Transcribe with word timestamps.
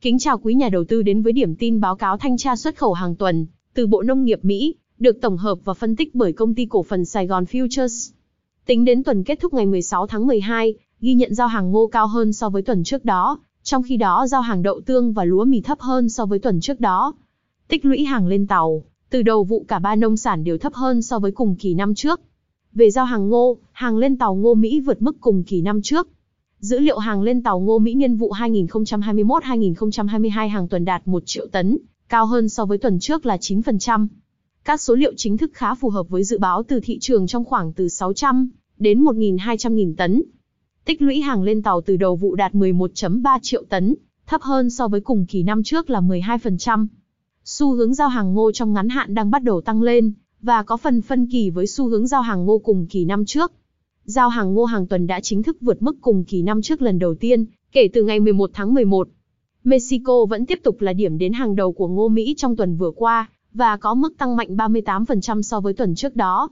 Kính 0.00 0.18
chào 0.18 0.38
quý 0.38 0.54
nhà 0.54 0.68
đầu 0.68 0.84
tư 0.84 1.02
đến 1.02 1.22
với 1.22 1.32
điểm 1.32 1.54
tin 1.54 1.80
báo 1.80 1.96
cáo 1.96 2.18
thanh 2.18 2.36
tra 2.36 2.56
xuất 2.56 2.76
khẩu 2.76 2.92
hàng 2.92 3.16
tuần 3.16 3.46
từ 3.74 3.86
Bộ 3.86 4.02
Nông 4.02 4.24
nghiệp 4.24 4.38
Mỹ, 4.42 4.74
được 4.98 5.20
tổng 5.20 5.36
hợp 5.36 5.58
và 5.64 5.74
phân 5.74 5.96
tích 5.96 6.14
bởi 6.14 6.32
công 6.32 6.54
ty 6.54 6.66
cổ 6.66 6.82
phần 6.82 7.04
Sài 7.04 7.26
Gòn 7.26 7.44
Futures. 7.44 8.12
Tính 8.66 8.84
đến 8.84 9.04
tuần 9.04 9.24
kết 9.24 9.40
thúc 9.40 9.54
ngày 9.54 9.66
16 9.66 10.06
tháng 10.06 10.26
12, 10.26 10.74
ghi 11.00 11.14
nhận 11.14 11.34
giao 11.34 11.48
hàng 11.48 11.70
ngô 11.70 11.86
cao 11.86 12.06
hơn 12.06 12.32
so 12.32 12.48
với 12.48 12.62
tuần 12.62 12.84
trước 12.84 13.04
đó, 13.04 13.38
trong 13.62 13.82
khi 13.82 13.96
đó 13.96 14.26
giao 14.26 14.40
hàng 14.40 14.62
đậu 14.62 14.80
tương 14.80 15.12
và 15.12 15.24
lúa 15.24 15.44
mì 15.44 15.60
thấp 15.60 15.80
hơn 15.80 16.08
so 16.08 16.26
với 16.26 16.38
tuần 16.38 16.60
trước 16.60 16.80
đó. 16.80 17.14
Tích 17.68 17.84
lũy 17.84 18.04
hàng 18.04 18.26
lên 18.26 18.46
tàu, 18.46 18.82
từ 19.10 19.22
đầu 19.22 19.44
vụ 19.44 19.64
cả 19.68 19.78
ba 19.78 19.96
nông 19.96 20.16
sản 20.16 20.44
đều 20.44 20.58
thấp 20.58 20.74
hơn 20.74 21.02
so 21.02 21.18
với 21.18 21.30
cùng 21.30 21.56
kỳ 21.56 21.74
năm 21.74 21.94
trước. 21.94 22.20
Về 22.74 22.90
giao 22.90 23.04
hàng 23.04 23.28
ngô, 23.28 23.58
hàng 23.72 23.96
lên 23.96 24.18
tàu 24.18 24.34
ngô 24.34 24.54
Mỹ 24.54 24.80
vượt 24.80 25.02
mức 25.02 25.16
cùng 25.20 25.44
kỳ 25.44 25.60
năm 25.60 25.82
trước. 25.82 26.08
Dữ 26.60 26.78
liệu 26.78 26.98
hàng 26.98 27.22
lên 27.22 27.42
tàu 27.42 27.60
ngô 27.60 27.78
Mỹ 27.78 27.94
niên 27.94 28.16
vụ 28.16 28.32
2021-2022 28.32 30.48
hàng 30.48 30.68
tuần 30.68 30.84
đạt 30.84 31.08
1 31.08 31.22
triệu 31.26 31.46
tấn, 31.46 31.78
cao 32.08 32.26
hơn 32.26 32.48
so 32.48 32.64
với 32.64 32.78
tuần 32.78 32.98
trước 32.98 33.26
là 33.26 33.36
9%. 33.36 34.06
Các 34.64 34.80
số 34.80 34.94
liệu 34.94 35.12
chính 35.16 35.36
thức 35.36 35.50
khá 35.54 35.74
phù 35.74 35.90
hợp 35.90 36.08
với 36.08 36.24
dự 36.24 36.38
báo 36.38 36.62
từ 36.62 36.80
thị 36.80 36.98
trường 37.00 37.26
trong 37.26 37.44
khoảng 37.44 37.72
từ 37.72 37.88
600 37.88 38.50
đến 38.78 39.04
1.200 39.04 39.72
nghìn 39.72 39.96
tấn. 39.96 40.22
Tích 40.84 41.02
lũy 41.02 41.20
hàng 41.20 41.42
lên 41.42 41.62
tàu 41.62 41.80
từ 41.80 41.96
đầu 41.96 42.16
vụ 42.16 42.34
đạt 42.34 42.54
11.3 42.54 43.38
triệu 43.42 43.64
tấn, 43.68 43.94
thấp 44.26 44.42
hơn 44.42 44.70
so 44.70 44.88
với 44.88 45.00
cùng 45.00 45.26
kỳ 45.26 45.42
năm 45.42 45.62
trước 45.62 45.90
là 45.90 46.00
12%. 46.00 46.86
Xu 47.44 47.74
hướng 47.74 47.94
giao 47.94 48.08
hàng 48.08 48.34
ngô 48.34 48.52
trong 48.52 48.72
ngắn 48.72 48.88
hạn 48.88 49.14
đang 49.14 49.30
bắt 49.30 49.42
đầu 49.42 49.60
tăng 49.60 49.82
lên, 49.82 50.12
và 50.42 50.62
có 50.62 50.76
phần 50.76 51.02
phân 51.02 51.26
kỳ 51.26 51.50
với 51.50 51.66
xu 51.66 51.88
hướng 51.88 52.06
giao 52.06 52.22
hàng 52.22 52.44
ngô 52.44 52.58
cùng 52.58 52.86
kỳ 52.86 53.04
năm 53.04 53.24
trước. 53.24 53.52
Giao 54.10 54.28
hàng 54.28 54.54
ngô 54.54 54.64
hàng 54.64 54.86
tuần 54.86 55.06
đã 55.06 55.20
chính 55.20 55.42
thức 55.42 55.56
vượt 55.60 55.82
mức 55.82 55.96
cùng 56.00 56.24
kỳ 56.24 56.42
năm 56.42 56.62
trước 56.62 56.82
lần 56.82 56.98
đầu 56.98 57.14
tiên, 57.14 57.44
kể 57.72 57.88
từ 57.92 58.02
ngày 58.02 58.20
11 58.20 58.50
tháng 58.54 58.74
11. 58.74 59.08
Mexico 59.64 60.24
vẫn 60.24 60.46
tiếp 60.46 60.60
tục 60.62 60.80
là 60.80 60.92
điểm 60.92 61.18
đến 61.18 61.32
hàng 61.32 61.56
đầu 61.56 61.72
của 61.72 61.88
ngô 61.88 62.08
Mỹ 62.08 62.34
trong 62.36 62.56
tuần 62.56 62.76
vừa 62.76 62.90
qua, 62.90 63.30
và 63.54 63.76
có 63.76 63.94
mức 63.94 64.18
tăng 64.18 64.36
mạnh 64.36 64.56
38% 64.56 65.42
so 65.42 65.60
với 65.60 65.72
tuần 65.72 65.94
trước 65.94 66.16
đó. 66.16 66.48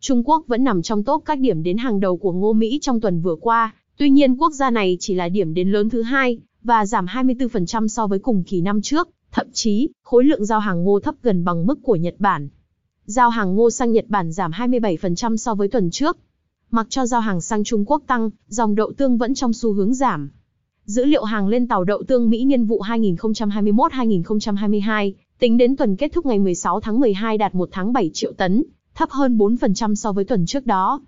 Trung 0.00 0.22
Quốc 0.24 0.44
vẫn 0.46 0.64
nằm 0.64 0.82
trong 0.82 1.04
top 1.04 1.22
các 1.24 1.38
điểm 1.38 1.62
đến 1.62 1.76
hàng 1.76 2.00
đầu 2.00 2.16
của 2.16 2.32
ngô 2.32 2.52
Mỹ 2.52 2.78
trong 2.82 3.00
tuần 3.00 3.20
vừa 3.20 3.36
qua, 3.40 3.74
tuy 3.96 4.10
nhiên 4.10 4.36
quốc 4.36 4.52
gia 4.52 4.70
này 4.70 4.96
chỉ 5.00 5.14
là 5.14 5.28
điểm 5.28 5.54
đến 5.54 5.72
lớn 5.72 5.90
thứ 5.90 6.02
hai, 6.02 6.38
và 6.62 6.86
giảm 6.86 7.06
24% 7.06 7.86
so 7.86 8.06
với 8.06 8.18
cùng 8.18 8.42
kỳ 8.46 8.60
năm 8.60 8.82
trước, 8.82 9.08
thậm 9.32 9.46
chí, 9.52 9.88
khối 10.02 10.24
lượng 10.24 10.44
giao 10.44 10.60
hàng 10.60 10.84
ngô 10.84 11.00
thấp 11.00 11.14
gần 11.22 11.44
bằng 11.44 11.66
mức 11.66 11.78
của 11.82 11.96
Nhật 11.96 12.14
Bản. 12.18 12.48
Giao 13.04 13.30
hàng 13.30 13.54
ngô 13.54 13.70
sang 13.70 13.92
Nhật 13.92 14.04
Bản 14.08 14.32
giảm 14.32 14.50
27% 14.50 15.36
so 15.36 15.54
với 15.54 15.68
tuần 15.68 15.90
trước. 15.90 16.18
Mặc 16.70 16.86
cho 16.90 17.06
giao 17.06 17.20
hàng 17.20 17.40
sang 17.40 17.64
Trung 17.64 17.84
Quốc 17.86 18.02
tăng, 18.06 18.30
dòng 18.48 18.74
đậu 18.74 18.92
tương 18.92 19.18
vẫn 19.18 19.34
trong 19.34 19.52
xu 19.52 19.72
hướng 19.72 19.94
giảm. 19.94 20.30
Dữ 20.84 21.04
liệu 21.04 21.24
hàng 21.24 21.48
lên 21.48 21.68
tàu 21.68 21.84
đậu 21.84 22.02
tương 22.02 22.30
Mỹ 22.30 22.44
niên 22.44 22.64
vụ 22.64 22.82
2021-2022, 22.82 25.12
tính 25.38 25.56
đến 25.56 25.76
tuần 25.76 25.96
kết 25.96 26.12
thúc 26.12 26.26
ngày 26.26 26.38
16 26.38 26.80
tháng 26.80 27.00
12 27.00 27.38
đạt 27.38 27.54
1 27.54 27.68
tháng 27.72 27.92
7 27.92 28.10
triệu 28.14 28.32
tấn, 28.32 28.62
thấp 28.94 29.10
hơn 29.10 29.38
4% 29.38 29.94
so 29.94 30.12
với 30.12 30.24
tuần 30.24 30.46
trước 30.46 30.66
đó. 30.66 31.00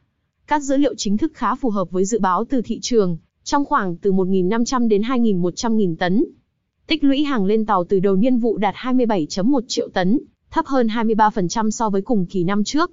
Các 0.47 0.63
dữ 0.63 0.77
liệu 0.77 0.95
chính 0.97 1.17
thức 1.17 1.33
khá 1.35 1.55
phù 1.55 1.71
hợp 1.71 1.91
với 1.91 2.05
dự 2.05 2.19
báo 2.19 2.45
từ 2.45 2.63
thị 2.65 2.79
trường, 2.83 3.17
trong 3.45 3.65
khoảng 3.65 3.97
từ 3.97 4.13
1.500 4.13 4.89
đến 4.89 5.03
2.100 5.03 5.75
nghìn 5.75 5.97
tấn. 5.97 6.25
Tích 6.87 7.05
lũy 7.05 7.25
hàng 7.25 7.45
lên 7.45 7.67
tàu 7.67 7.85
từ 7.85 8.01
đầu 8.01 8.17
niên 8.17 8.39
vụ 8.39 8.59
đạt 8.59 8.75
27.1 8.75 9.61
triệu 9.69 9.89
tấn, 9.89 10.19
thấp 10.51 10.67
hơn 10.67 10.87
23% 10.87 11.71
so 11.71 11.91
với 11.91 12.03
cùng 12.03 12.27
kỳ 12.27 12.45
năm 12.45 12.65
trước. 12.65 12.91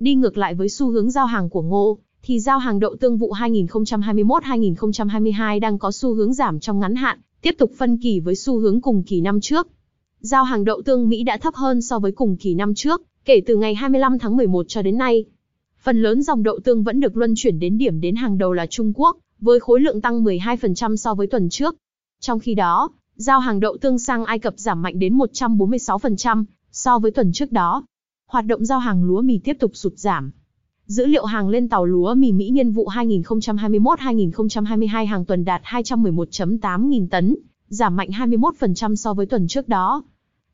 Đi 0.00 0.14
ngược 0.14 0.38
lại 0.38 0.54
với 0.54 0.68
xu 0.68 0.90
hướng 0.90 1.10
giao 1.10 1.26
hàng 1.26 1.50
của 1.50 1.62
ngô, 1.62 1.98
thì 2.22 2.40
giao 2.40 2.58
hàng 2.58 2.78
đậu 2.78 2.96
tương 3.00 3.16
vụ 3.16 3.32
2021-2022 3.32 5.60
đang 5.60 5.78
có 5.78 5.92
xu 5.92 6.14
hướng 6.14 6.34
giảm 6.34 6.60
trong 6.60 6.80
ngắn 6.80 6.94
hạn, 6.94 7.20
tiếp 7.42 7.54
tục 7.58 7.72
phân 7.78 7.96
kỳ 7.96 8.20
với 8.20 8.36
xu 8.36 8.58
hướng 8.58 8.80
cùng 8.80 9.02
kỳ 9.02 9.20
năm 9.20 9.40
trước. 9.40 9.68
Giao 10.20 10.44
hàng 10.44 10.64
đậu 10.64 10.82
tương 10.82 11.08
Mỹ 11.08 11.22
đã 11.22 11.38
thấp 11.38 11.54
hơn 11.54 11.82
so 11.82 11.98
với 11.98 12.12
cùng 12.12 12.36
kỳ 12.36 12.54
năm 12.54 12.74
trước, 12.74 13.02
kể 13.24 13.40
từ 13.46 13.56
ngày 13.56 13.74
25 13.74 14.18
tháng 14.18 14.36
11 14.36 14.68
cho 14.68 14.82
đến 14.82 14.98
nay. 14.98 15.24
Phần 15.82 16.02
lớn 16.02 16.22
dòng 16.22 16.42
đậu 16.42 16.60
tương 16.64 16.82
vẫn 16.82 17.00
được 17.00 17.16
luân 17.16 17.34
chuyển 17.36 17.58
đến 17.58 17.78
điểm 17.78 18.00
đến 18.00 18.16
hàng 18.16 18.38
đầu 18.38 18.52
là 18.52 18.66
Trung 18.66 18.92
Quốc, 18.96 19.16
với 19.40 19.60
khối 19.60 19.80
lượng 19.80 20.00
tăng 20.00 20.24
12% 20.24 20.96
so 20.96 21.14
với 21.14 21.26
tuần 21.26 21.48
trước. 21.48 21.74
Trong 22.20 22.38
khi 22.38 22.54
đó, 22.54 22.88
giao 23.14 23.40
hàng 23.40 23.60
đậu 23.60 23.76
tương 23.76 23.98
sang 23.98 24.24
Ai 24.24 24.38
Cập 24.38 24.54
giảm 24.56 24.82
mạnh 24.82 24.98
đến 24.98 25.18
146% 25.18 26.44
so 26.70 26.98
với 26.98 27.10
tuần 27.10 27.32
trước 27.32 27.52
đó. 27.52 27.84
Hoạt 28.30 28.46
động 28.46 28.64
giao 28.64 28.78
hàng 28.78 29.04
lúa 29.04 29.20
mì 29.20 29.38
tiếp 29.38 29.56
tục 29.60 29.70
sụt 29.74 29.92
giảm. 29.96 30.30
Dữ 30.86 31.06
liệu 31.06 31.24
hàng 31.24 31.48
lên 31.48 31.68
tàu 31.68 31.86
lúa 31.86 32.14
mì 32.14 32.32
Mỹ 32.32 32.50
niên 32.50 32.70
vụ 32.70 32.88
2021-2022 32.88 35.06
hàng 35.06 35.24
tuần 35.24 35.44
đạt 35.44 35.62
211.8 35.64 36.88
nghìn 36.88 37.08
tấn, 37.08 37.36
giảm 37.68 37.96
mạnh 37.96 38.08
21% 38.08 38.94
so 38.94 39.14
với 39.14 39.26
tuần 39.26 39.48
trước 39.48 39.68
đó. 39.68 40.02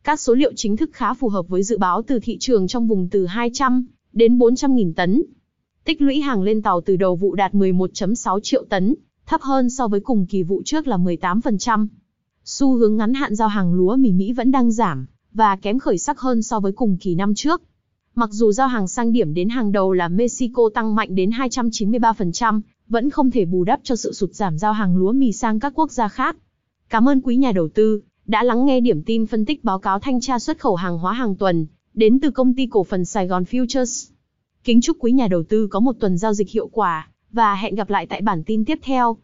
Các 0.05 0.21
số 0.21 0.35
liệu 0.35 0.53
chính 0.57 0.77
thức 0.77 0.91
khá 0.93 1.15
phù 1.15 1.29
hợp 1.29 1.49
với 1.49 1.63
dự 1.63 1.79
báo 1.79 2.03
từ 2.03 2.19
thị 2.23 2.37
trường 2.41 2.67
trong 2.67 2.87
vùng 2.87 3.09
từ 3.09 3.27
200 3.27 3.87
đến 4.13 4.39
400 4.39 4.75
nghìn 4.75 4.95
tấn. 4.95 5.23
Tích 5.85 6.03
lũy 6.03 6.21
hàng 6.21 6.43
lên 6.43 6.63
tàu 6.63 6.81
từ 6.81 6.97
đầu 6.97 7.17
vụ 7.17 7.35
đạt 7.35 7.55
11.6 7.55 8.41
triệu 8.41 8.65
tấn, 8.69 8.95
thấp 9.27 9.41
hơn 9.43 9.71
so 9.71 9.89
với 9.89 10.01
cùng 10.01 10.27
kỳ 10.27 10.43
vụ 10.43 10.63
trước 10.65 10.87
là 10.87 10.97
18%. 10.97 11.87
Xu 12.45 12.75
hướng 12.75 12.97
ngắn 12.97 13.15
hạn 13.15 13.35
giao 13.35 13.49
hàng 13.49 13.75
lúa 13.75 13.97
mì 13.97 14.13
Mỹ 14.13 14.33
vẫn 14.33 14.51
đang 14.51 14.71
giảm, 14.71 15.07
và 15.37 15.57
kém 15.57 15.79
khởi 15.79 15.99
sắc 15.99 16.21
hơn 16.21 16.43
so 16.43 16.61
với 16.61 16.73
cùng 16.73 16.97
kỳ 17.01 17.15
năm 17.15 17.35
trước. 17.35 17.63
Mặc 18.15 18.31
dù 18.33 18.53
giao 18.53 18.69
hàng 18.69 18.89
sang 18.89 19.13
điểm 19.13 19.35
đến 19.35 19.49
hàng 19.49 19.73
đầu 19.73 19.93
là 19.93 20.09
Mexico 20.09 20.63
tăng 20.75 20.95
mạnh 20.95 21.15
đến 21.15 21.31
293%, 21.31 22.61
vẫn 22.89 23.11
không 23.11 23.31
thể 23.31 23.45
bù 23.45 23.65
đắp 23.65 23.81
cho 23.83 23.97
sự 23.97 24.13
sụt 24.13 24.31
giảm 24.33 24.59
giao 24.59 24.73
hàng 24.73 24.97
lúa 24.97 25.13
mì 25.13 25.33
sang 25.33 25.61
các 25.61 25.73
quốc 25.77 25.91
gia 25.91 26.09
khác. 26.09 26.37
Cảm 26.89 27.09
ơn 27.09 27.21
quý 27.21 27.37
nhà 27.37 27.53
đầu 27.53 27.69
tư 27.69 28.01
đã 28.27 28.43
lắng 28.43 28.67
nghe 28.67 28.81
điểm 28.81 29.03
tin 29.03 29.27
phân 29.27 29.45
tích 29.45 29.65
báo 29.65 29.79
cáo 29.79 29.99
thanh 29.99 30.21
tra 30.21 30.39
xuất 30.39 30.59
khẩu 30.59 30.75
hàng 30.75 30.99
hóa 30.99 31.13
hàng 31.13 31.37
tuần 31.37 31.67
đến 31.95 32.21
từ 32.21 32.31
công 32.31 32.55
ty 32.55 32.67
cổ 32.67 32.85
phần 32.85 33.05
Sài 33.05 33.27
Gòn 33.27 33.43
Futures. 33.43 34.11
Kính 34.65 34.81
chúc 34.81 34.97
quý 35.01 35.13
nhà 35.13 35.29
đầu 35.29 35.43
tư 35.43 35.67
có 35.67 35.81
một 35.81 35.97
tuần 36.01 36.19
giao 36.19 36.33
dịch 36.33 36.51
hiệu 36.51 36.69
quả 36.73 37.09
và 37.33 37.55
hẹn 37.55 37.75
gặp 37.75 37.91
lại 37.91 38.07
tại 38.07 38.21
bản 38.21 38.45
tin 38.45 38.65
tiếp 38.65 38.79
theo. 38.83 39.17